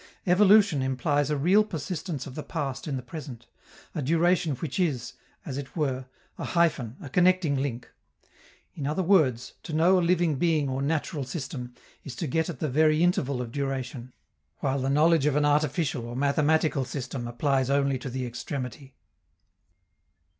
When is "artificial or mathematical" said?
15.45-16.83